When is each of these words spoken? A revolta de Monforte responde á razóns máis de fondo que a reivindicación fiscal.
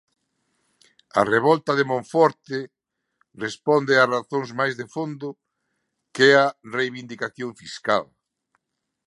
A 1.19 1.21
revolta 1.33 1.71
de 1.77 1.87
Monforte 1.91 2.57
responde 3.45 3.93
á 4.01 4.03
razóns 4.15 4.49
máis 4.59 4.73
de 4.79 4.85
fondo 4.95 5.27
que 6.15 6.27
a 6.43 6.45
reivindicación 6.75 7.51
fiscal. 7.61 8.05